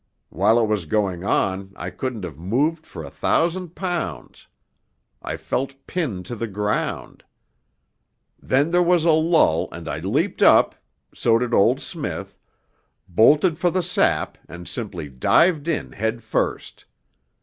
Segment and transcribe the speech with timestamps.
[0.29, 4.47] While it was going on I couldn't have moved for a thousand pounds....
[5.21, 7.23] I felt pinned to the ground...
[8.41, 10.73] then there was a lull, and I leapt up...
[11.13, 12.35] so did old Smith...
[13.07, 16.85] bolted for the sap, and simply dived in head first